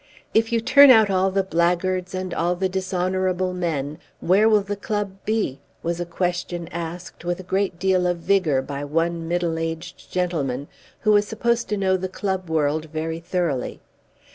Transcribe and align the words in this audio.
"If 0.33 0.51
you 0.51 0.61
turn 0.61 0.89
out 0.89 1.11
all 1.11 1.29
the 1.29 1.43
blackguards 1.43 2.15
and 2.15 2.33
all 2.33 2.55
the 2.55 2.67
dishonourable 2.67 3.53
men, 3.53 3.99
where 4.19 4.49
will 4.49 4.63
the 4.63 4.75
club 4.75 5.11
be?" 5.25 5.59
was 5.83 5.99
a 5.99 6.07
question 6.07 6.67
asked 6.71 7.23
with 7.23 7.39
a 7.39 7.43
great 7.43 7.77
deal 7.77 8.07
of 8.07 8.17
vigour 8.17 8.63
by 8.63 8.83
one 8.83 9.27
middle 9.27 9.59
aged 9.59 10.11
gentleman 10.11 10.67
who 11.01 11.11
was 11.11 11.27
supposed 11.27 11.69
to 11.69 11.77
know 11.77 11.97
the 11.97 12.09
club 12.09 12.49
world 12.49 12.85
very 12.85 13.19
thoroughly. 13.19 13.79